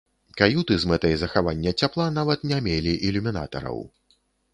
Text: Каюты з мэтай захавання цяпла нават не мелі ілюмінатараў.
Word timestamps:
Каюты 0.39 0.77
з 0.83 0.87
мэтай 0.91 1.13
захавання 1.23 1.73
цяпла 1.83 2.07
нават 2.15 2.47
не 2.53 2.57
мелі 2.69 2.95
ілюмінатараў. 3.11 3.77